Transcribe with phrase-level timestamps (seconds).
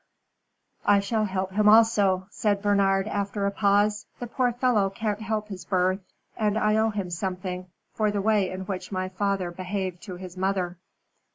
[0.87, 4.07] "I shall help him also," said Bernard, after a pause.
[4.17, 5.99] "The poor fellow can't help his birth,
[6.35, 10.35] and I owe him something for the way in which my father behaved to his
[10.35, 10.79] mother."